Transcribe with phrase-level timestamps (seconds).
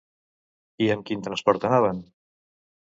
[0.85, 2.05] I amb quin transport anaven?